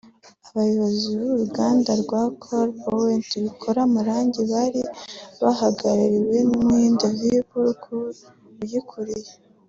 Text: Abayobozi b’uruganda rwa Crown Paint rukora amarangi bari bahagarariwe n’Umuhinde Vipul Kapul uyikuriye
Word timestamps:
Abayobozi 0.49 1.07
b’uruganda 1.21 1.91
rwa 2.03 2.21
Crown 2.41 2.69
Paint 2.83 3.29
rukora 3.45 3.79
amarangi 3.87 4.41
bari 4.51 4.81
bahagarariwe 5.43 6.37
n’Umuhinde 6.47 7.05
Vipul 7.19 7.65
Kapul 7.81 8.15
uyikuriye 8.63 9.31